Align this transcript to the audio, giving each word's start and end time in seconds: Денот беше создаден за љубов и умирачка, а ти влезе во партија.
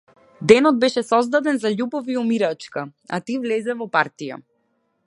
Денот 0.51 0.79
беше 0.83 1.03
создаден 1.09 1.61
за 1.65 1.71
љубов 1.75 2.09
и 2.15 2.17
умирачка, 2.23 2.87
а 3.19 3.21
ти 3.29 3.41
влезе 3.45 3.79
во 3.85 3.91
партија. 3.99 4.43